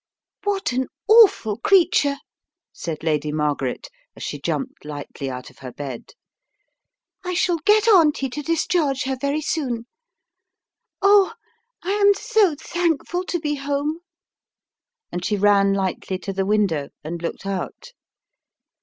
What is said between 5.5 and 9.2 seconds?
of her bed. "I shall get Auntie to discharge her